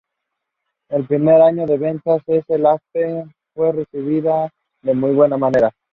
[0.89, 4.49] El primer año de ventas del Aspen fue recibida
[4.81, 5.71] de muy buena manera.